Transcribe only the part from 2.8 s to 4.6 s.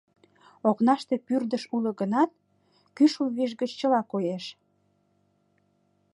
кӱшыл виш гыч чыла коеш.